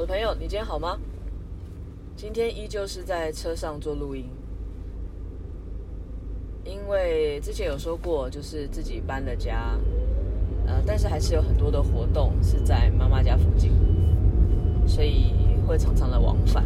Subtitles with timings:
[0.00, 0.96] 我的朋友，你今天好吗？
[2.16, 4.24] 今天依旧是在车上做录音，
[6.64, 9.78] 因为之前有说过，就是自己搬了家，
[10.66, 13.72] 呃，但是还是有很多的活动是在妈妈家附近，
[14.86, 15.34] 所以
[15.68, 16.64] 会常常的往返。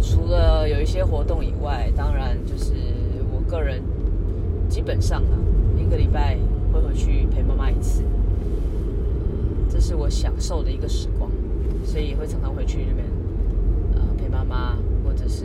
[0.00, 2.72] 除了有一些活动以外，当然就是
[3.32, 3.82] 我个人
[4.68, 5.34] 基本上啊，
[5.76, 6.38] 一个礼拜
[6.72, 8.04] 会回去陪妈妈一次，
[9.68, 11.28] 这是我享受的一个时光。
[11.86, 13.06] 所以会常常回去那边，
[13.94, 15.44] 呃，陪妈妈，或者是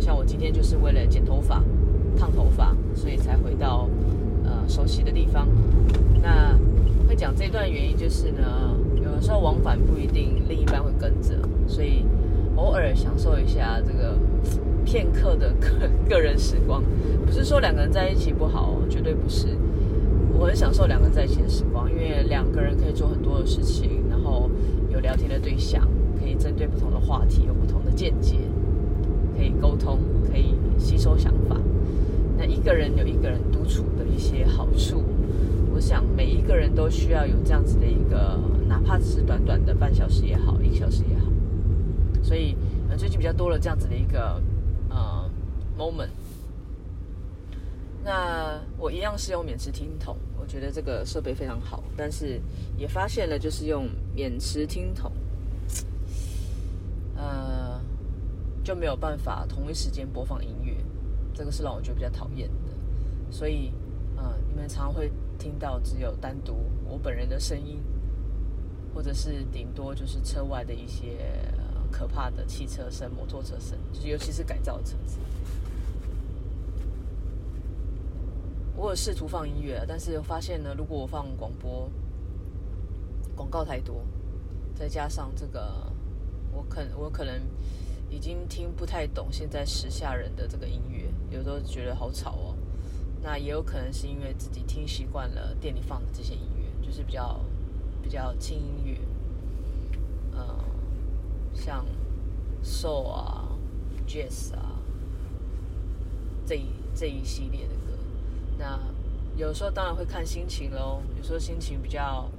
[0.00, 1.62] 像我今天就是为了剪头发、
[2.18, 3.88] 烫头发，所以才回到
[4.42, 5.46] 呃熟悉的地方。
[6.20, 6.58] 那
[7.06, 11.38] 会讲这段原因就是呢，有的时候往返不一定另一半会跟着，
[11.68, 12.04] 所以
[12.56, 14.16] 偶尔享受一下这个
[14.84, 16.82] 片刻的个个人时光。
[17.24, 19.48] 不是说两个人在一起不好，绝对不是。
[20.36, 24.50] 我很享受两个人在一起的时光，因为两个人可以做很多的事情，然后。
[25.02, 25.86] 聊天的对象，
[26.18, 28.36] 可以针对不同的话题有不同的见解，
[29.36, 29.98] 可以沟通，
[30.30, 31.56] 可以吸收想法。
[32.38, 35.02] 那一个人有一个人独处的一些好处，
[35.74, 41.26] 我想每一个人都需要有这样子的一个，哪怕只是短短的半小时也好，一个小时也好。
[42.22, 42.56] 所以，
[42.96, 44.40] 最近比较多了这样子的一个
[44.88, 45.28] 呃
[45.78, 46.08] moment。
[48.04, 48.41] 那
[48.78, 52.40] 我一样是用免持听筒，我觉得这个设备非常好，但是
[52.76, 55.12] 也发现了，就是用免持听筒，
[57.16, 57.80] 呃，
[58.64, 60.76] 就没有办法同一时间播放音乐，
[61.34, 63.32] 这个是让我觉得比较讨厌的。
[63.32, 63.72] 所以，
[64.16, 67.80] 呃，你们常常会听到只有单独我本人的声音，
[68.94, 71.16] 或者是顶多就是车外的一些，
[71.90, 75.18] 可怕的汽车声、摩托车声，就是尤其是改造车子。
[78.82, 81.88] 我有试图放音乐，但是发现呢，如果我放广播，
[83.36, 84.04] 广告太多，
[84.74, 85.86] 再加上这个，
[86.50, 87.40] 我可我可能
[88.10, 92.56] 已经听不太懂现在时下人的这个音乐，有时候觉得好吵哦。
[93.22, 97.38] 那也有可能是因为自己听习惯了店里放的这些音乐，就是比较
[98.02, 98.98] 比较轻音乐，
[100.32, 100.58] 呃，
[101.54, 101.86] 像
[102.64, 103.48] soul 啊、
[104.08, 104.72] jazz 啊
[106.44, 107.81] 这一这一系列的。
[108.62, 108.78] 那
[109.36, 112.30] 有时候当然会看心情喽，有时候心情比较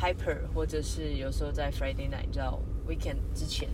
[0.00, 3.68] hyper，或者是有时候在 Friday night，你知道 weekend 之前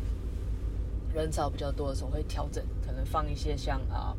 [1.14, 4.16] 人潮比较多的时候会调整，可能放一些像啊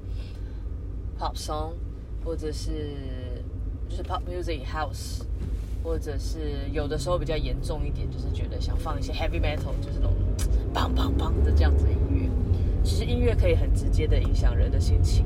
[1.17, 1.73] pop song，
[2.23, 2.95] 或者是
[3.89, 5.23] 就是 pop music house，
[5.83, 10.13] 或者是有的时候比较严重一点，就是觉得想放一些 heavy metal，就是那种
[10.75, 12.29] 砰砰砰的这样子的音乐。
[12.83, 15.25] 其实音乐可以很直接的影响人的心情。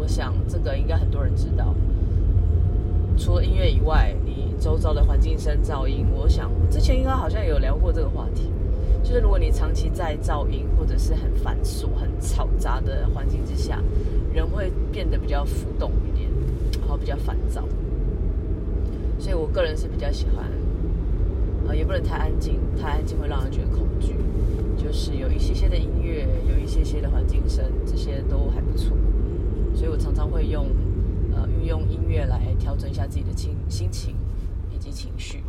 [0.00, 1.74] 我想这个应该很多人知道。
[3.18, 8.50] 除了音乐以外，你周遭的环境声、噪音，我想之前应该好像有聊过这个话题。
[9.02, 13.78] 就是如果你长期在噪音或者是很繁琐、很嘈杂的环境之下，
[14.32, 16.30] 人会变得比较浮动一点，
[16.80, 17.68] 然后比较烦躁。
[19.18, 20.46] 所以我个人是比较喜欢，
[21.68, 24.14] 呃，也不能太安静，太安静会让人觉得恐惧。
[24.82, 28.96] 就是有一些些的音乐，有一些些的环境声，这些都还不错。
[29.80, 30.66] 所以我常常会用，
[31.34, 34.14] 呃，运用音乐来调整一下自己的心心情
[34.70, 35.42] 以及情绪。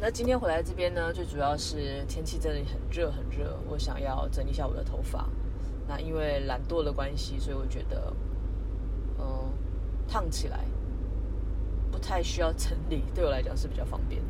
[0.00, 5.28] 那今天回来这边呢，最主要是天气真的很热很热，我想要整理一下我的头发。
[5.86, 8.12] 那因为懒惰的关系，所以我觉得，
[9.20, 9.48] 嗯、
[10.08, 10.64] 烫起来
[11.92, 14.26] 不太需要整理，对我来讲是比较方便的。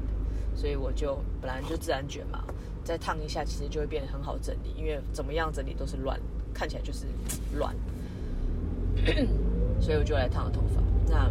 [0.54, 2.44] 所以我就本来就自然卷嘛，
[2.84, 6.37] 再烫一下，其实就会变得很好整理，因为怎么样整理都是乱的。
[6.58, 7.06] 看起来就是
[7.56, 7.72] 乱，
[9.78, 10.82] 所以我就来烫了头发。
[11.08, 11.30] 那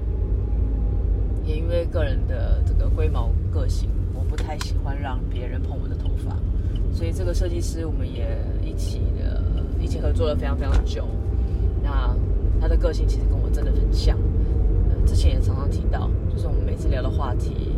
[1.46, 6.38] 也因为个人的这个龟毛个性，我不太喜欢让别人碰我的头发，
[6.94, 9.44] 所以这个设计师我们也一起的
[9.82, 11.06] 一起合作了非常非常久。
[11.84, 12.16] 那
[12.62, 14.18] 他的个性其实跟我真的很像，
[15.06, 17.74] 之前也常常提到，就是我们每次聊的话题，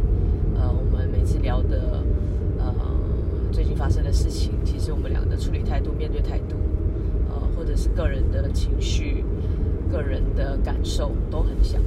[0.56, 2.04] 呃，我们每次聊的
[2.60, 2.74] 呃
[3.52, 6.56] 最近发生的事情，其实我们两个的处理态度、面对态度。
[7.60, 9.26] 或者是个人的情绪、
[9.92, 11.82] 个人的感受都很像。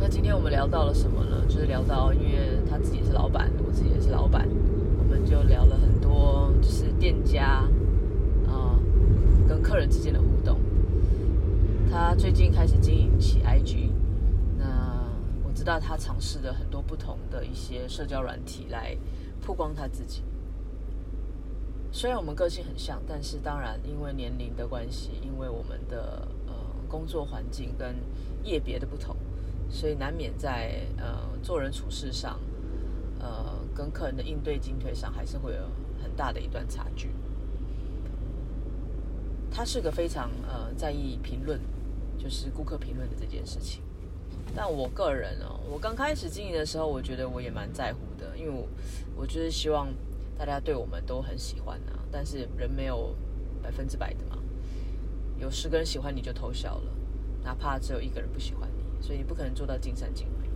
[0.00, 1.46] 那今天我们聊到了什么呢？
[1.48, 4.48] 就是聊到，因为他自己是老板，我自己也是老板，
[4.98, 7.64] 我们就聊了很多，就是店家
[8.48, 8.76] 啊、
[9.48, 10.58] 跟客人之间的互动。
[11.88, 13.90] 他最近开始经营起 IG，
[14.58, 15.06] 那
[15.46, 18.96] 我知道他尝试了很多不同的一些社交软体来
[19.40, 20.22] 曝光他自己。
[21.94, 26.52] 虽然我们个性很像，但是当然因为年龄的关系，因为我们的呃
[26.88, 27.94] 工作环境跟
[28.42, 29.14] 业别的不同，
[29.70, 32.40] 所以难免在呃做人处事上，
[33.20, 35.70] 呃，跟客人的应对进退上还是会有
[36.02, 37.10] 很大的一段差距。
[39.48, 41.60] 他是个非常呃在意评论，
[42.18, 43.80] 就是顾客评论的这件事情。
[44.52, 48.66] 但我个人哦，我刚开始经营的时候，我觉得我也蛮在乎的，因为我
[49.14, 49.86] 我就是希望
[50.38, 51.98] 大家对我们都很喜欢啊。
[52.10, 53.14] 但是人没有
[53.62, 54.38] 百分之百的嘛，
[55.38, 56.92] 有十个人喜欢你就偷笑了，
[57.42, 60.48] 哪怕只有一个人不喜欢你，所以你不可能做到尽善尽美。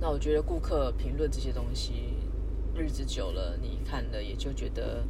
[0.00, 2.14] 那我觉得顾客评论这些东西，
[2.74, 5.04] 日子久了，你看了也就觉得。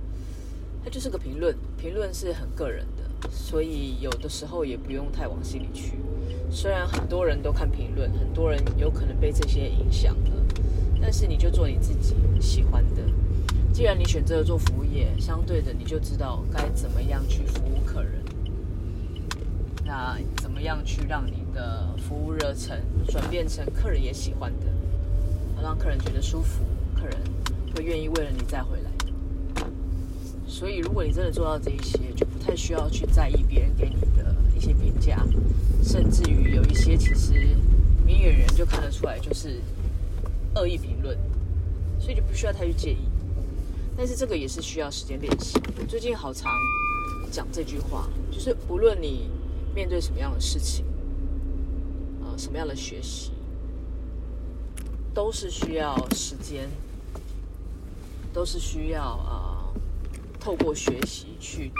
[0.85, 5.99] 它就是个评论，评论是很个人的，所以有的时候也不用太往心里去。
[6.49, 10.31] 虽然很多人都看评论，很多人有可能被这些影响了，
[11.01, 13.03] 但是你就做你自己喜欢的。
[13.73, 18.13] 既然你选择了做服务业，相对的你就知道该怎么样去服务客人。
[19.85, 24.67] 那怎么样去让你的服务热忱转变成客人也喜欢的，
[25.63, 26.65] 让客人觉得舒服，
[26.95, 27.17] 客人
[27.75, 28.91] 会愿意为了你再回来。
[30.49, 35.25] 所以，如果你真的做到这一些，就不太需要去在意别人给你的一些评价，
[35.83, 37.49] 甚至于有一些其实
[38.05, 39.61] 明眼人就看得出来就是
[40.57, 41.17] 恶意评论，
[42.01, 43.09] 所以就不需要太去介意。
[43.97, 45.61] 但是这个也是需要时间练习。
[45.87, 46.51] 最近好常
[47.31, 49.31] 讲这句话，就是无论你
[49.75, 50.85] 面对什么样的事情，
[52.23, 53.31] 啊、呃，什么样的学习，
[55.15, 56.69] 都是需要时间，
[58.33, 59.53] 都是需要啊。
[59.53, 59.57] 呃
[60.39, 61.73] 透过学习去体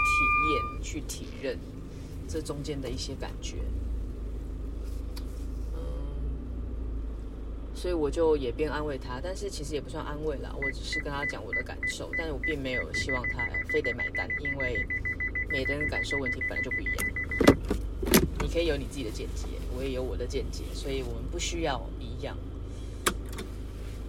[0.51, 1.57] 验、去体认
[2.27, 3.59] 这中间的一些感觉，
[5.73, 5.79] 嗯，
[7.77, 14.83] 所以我就也边安慰他，但是其实也不算安慰啦，我只是跟他讲我的感受，但是我并没有希望他非得买单，因为
[15.51, 16.95] 每个人感受问题本来就不一样，
[18.41, 19.45] 你可以有你自己的见解，
[19.77, 22.35] 我也有我的见解，所以我们不需要一样，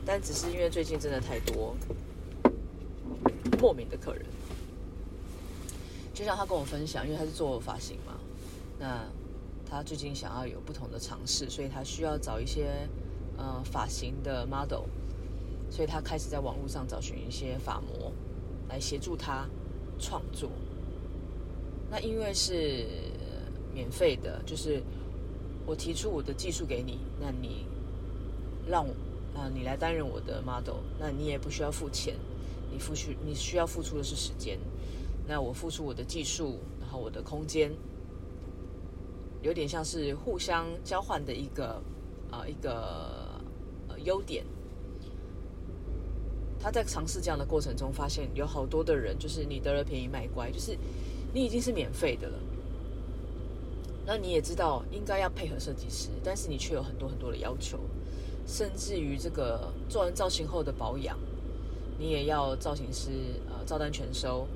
[0.07, 1.77] 但只是因为最近真的太多
[3.61, 4.25] 莫名的客人。
[6.15, 8.15] 就像他跟我分享，因为他是做发型嘛，
[8.81, 9.05] 那
[9.71, 12.89] 他最近想要有不同的尝试，所以他需要找一些
[13.39, 14.85] 呃发型的 model，
[15.71, 18.13] 所以他开始在网络上找寻一些发模
[18.69, 19.49] 来协助他
[19.99, 20.51] 创作。
[21.91, 22.85] 那因为是
[23.73, 24.83] 免费的，就是
[25.65, 27.65] 我提出我的技术给你，那你
[28.67, 28.85] 让
[29.35, 32.15] 啊、呃、你来担任我的 model，那你也不需要付钱，
[32.71, 34.59] 你付出你需要付出的是时间。
[35.27, 37.71] 那我付出我的技术，然后我的空间，
[39.43, 41.83] 有点像是互相交换的一个、
[42.31, 43.41] 呃、一个
[43.89, 44.45] 呃优点。
[46.61, 50.77] 他在尝试这样的过程中，发现有好多的人就是你得了便宜卖乖，就是
[51.33, 52.39] 你已经是免费的了，
[54.05, 57.79] 那你也知道应该要配合设计师，但是你却有很多很多的要求，
[58.47, 61.17] 甚至于这个做完造型后的保养，
[61.99, 63.11] 你也要造型师
[63.49, 64.47] 呃照单全收。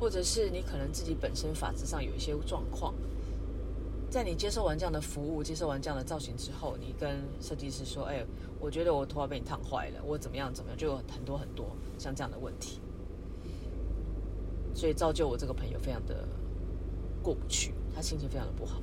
[0.00, 2.94] 或者是你可能自己本身发质上有一些状况，
[4.10, 8.24] 在你接受完这样的服务、接受完这样的造型之后，你跟设计师说：“哎，
[8.58, 12.80] 我觉得我头发被你烫坏了，我怎么样怎么样？”就有很多很多像这样的问题，
[14.74, 16.26] 所以造就我这个朋友非常的
[17.22, 18.80] 过不去，他心情非常的不好。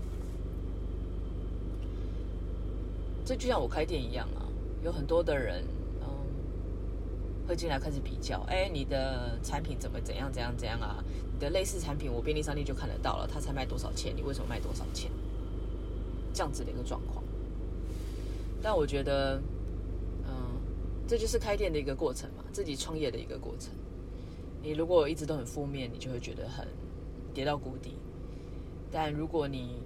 [3.26, 4.46] 这就像我开店一样啊，
[4.84, 5.64] 有很多的人。
[7.48, 11.04] 会进来开始比较，哎，你的产品怎么怎样怎样怎样啊？
[11.34, 14.16] 你的类似产品，我便利商店就看得到了，他才卖多少钱？
[14.16, 15.12] 你为什么卖多少钱？
[16.34, 17.24] 这样子的一个状况。
[18.62, 19.42] 但我觉得，
[20.28, 20.34] 嗯，
[21.08, 23.72] 这就是开店的一个过程嘛，自己创业的一个过程。
[24.64, 26.68] 你如果一直都很负面，你就会觉得很
[27.34, 27.96] 跌到谷底。
[28.92, 29.78] 但如果你，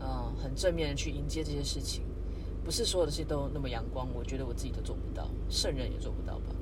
[0.00, 2.02] 嗯，很正面的去迎接这些事情。
[2.68, 6.54] 不是所有的事都那么阳光，我觉得我自己都做不到，圣人也做不到吧。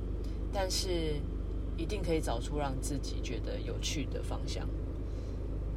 [0.53, 1.15] 但是
[1.75, 4.65] 一定可以找出让自己觉得有趣的方向。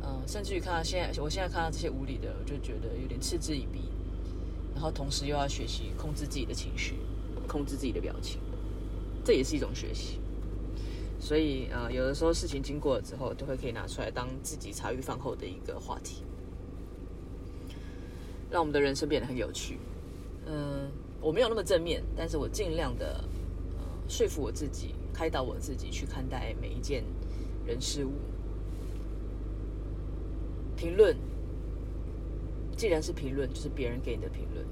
[0.05, 3.81] 嗯，甚至于看到现在，我现在看到这些无理的，我就觉得有点嗤之以鼻。
[4.73, 6.95] 然后同时又要学习控制自己的情绪，
[7.49, 8.39] 控制自己的表情，
[9.25, 10.21] 这也是一种学习。
[11.19, 16.23] 所以啊、呃，有的时候事情经过了之后，就会可以拿出来当自己茶余饭后的一个话题，
[18.49, 19.81] 让我们的人生变得很有趣。
[20.53, 20.91] 嗯，
[21.21, 23.23] 我没有那么正面，但是我尽量的，
[23.79, 27.05] 呃，说服我自己，开导我自己去看待每一件
[27.65, 28.11] 人事物。
[30.77, 31.17] 评论，
[32.77, 34.67] 既然是评论，就是别人给你的评论，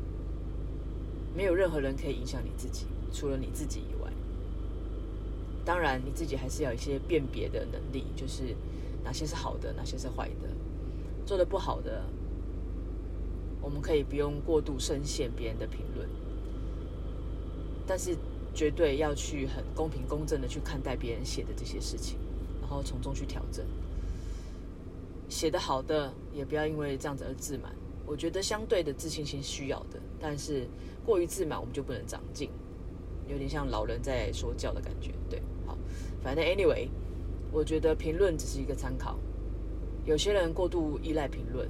[1.33, 4.11] 没有任何人可以影响你自己，除了你自己以外。
[5.65, 8.57] 当然，你自己还是要一些辨别的能力，就是
[9.05, 10.49] 哪些是好的，哪些是坏的，
[11.25, 12.03] 做的不好的。
[13.61, 16.09] 我们可以不用过度深陷别人的评论，
[17.87, 18.17] 但是
[18.55, 22.19] 绝对要去很公平公正的去看待别人写的这些事情，
[22.61, 23.65] 然后从中去调整。
[25.29, 27.75] 写得好的也不要因为这样子而自满。
[28.07, 30.67] 我觉得相对的自信心需要的，但是
[31.05, 32.49] 过于自满我们就不能长进，
[33.29, 35.13] 有点像老人在说教的感觉。
[35.29, 35.77] 对，好，
[36.23, 36.89] 反正 anyway，
[37.53, 39.19] 我觉得评论只是一个参考。
[40.07, 41.69] 有些人过度依赖评论，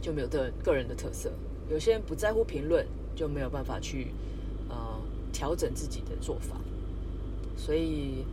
[0.00, 1.30] 就没有个个人的特色；
[1.68, 4.12] 有些人不在乎评论，就没有办法去
[4.68, 4.76] 呃
[5.32, 6.56] 调整自己的做法。
[7.56, 8.24] 所以，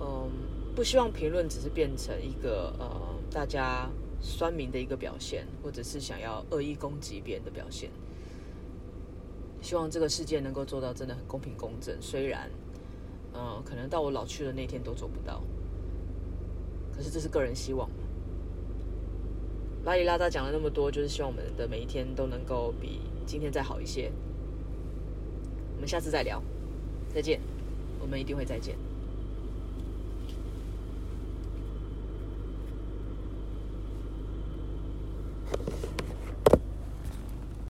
[0.00, 0.30] 嗯，
[0.74, 2.88] 不希望评论只是变成一个呃
[3.30, 3.90] 大家
[4.20, 7.90] 酸民的一个表现，或者是想要恶意攻击别人的表现。
[9.60, 12.50] 希望这个世界能够做到真的很公平公正，虽然，
[13.34, 15.42] 嗯，可能到我老去的那天都做不到。
[16.96, 17.90] 可是这是个人希望。
[19.86, 24.10] 拉里拉扎讲了那么多，就是希望我们的每一天都能够比今天再好一些。
[25.76, 26.42] 我们下次再聊，
[27.14, 27.40] 再见。
[28.00, 28.76] 我们一定会再见。